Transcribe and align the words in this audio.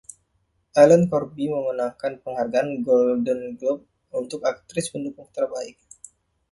Ellen 0.81 1.03
Corby 1.13 1.45
memenangkan 1.53 2.13
Penghargaan 2.25 2.71
Golden 2.87 3.41
Globe 3.59 3.83
untuk 4.19 4.39
Aktris 4.51 4.85
Pendukung 4.91 5.27
Terbaik. 5.35 5.77